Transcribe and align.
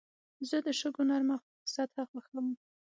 زه 0.49 0.57
د 0.65 0.67
شګو 0.79 1.03
نرمه 1.09 1.37
سطحه 1.73 2.03
خوښوم. 2.09 2.47